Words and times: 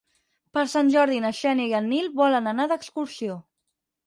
Per 0.57 0.61
Sant 0.71 0.87
Jordi 0.95 1.19
na 1.25 1.31
Xènia 1.41 1.67
i 1.73 1.75
en 1.81 1.91
Nil 1.93 2.09
volen 2.23 2.53
anar 2.53 2.67
d'excursió. 2.73 3.39